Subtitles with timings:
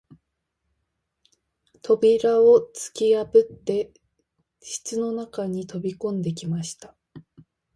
[1.83, 3.93] 扉をつきやぶって
[4.59, 6.95] 室の中に飛び込んできました